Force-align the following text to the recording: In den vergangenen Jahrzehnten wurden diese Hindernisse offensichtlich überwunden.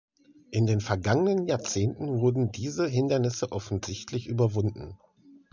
In 0.49 0.65
den 0.65 0.81
vergangenen 0.81 1.45
Jahrzehnten 1.45 2.21
wurden 2.21 2.51
diese 2.51 2.87
Hindernisse 2.87 3.51
offensichtlich 3.51 4.25
überwunden. 4.25 4.97